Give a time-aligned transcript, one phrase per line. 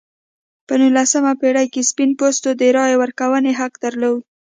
[0.67, 4.21] په نولسمې پېړۍ کې سپین پوستو د رایې ورکونې حق درلود.